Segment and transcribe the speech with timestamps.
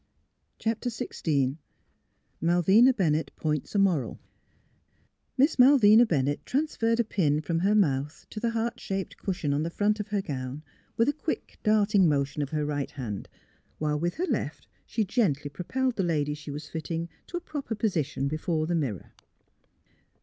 [0.57, 1.57] CHAPTER XVI
[2.41, 4.19] MALVINA BENNETT POINTS A MORAL
[5.37, 9.61] Miss MAL\^JsrA Bennett transferred a pin from her mouth to the heart shaped cushion on
[9.61, 10.63] the front of her gown
[10.97, 13.29] with a quick, darting motion of her right hand,
[13.77, 17.41] while with her left she gently pro pelled the lady she was fitting to a
[17.41, 19.11] proper position before the mirror.